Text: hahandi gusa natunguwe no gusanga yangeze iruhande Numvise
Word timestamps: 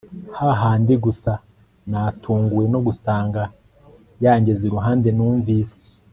hahandi 0.37 0.93
gusa 1.05 1.31
natunguwe 1.91 2.65
no 2.73 2.79
gusanga 2.87 3.41
yangeze 4.23 4.61
iruhande 4.65 5.09
Numvise 5.17 5.79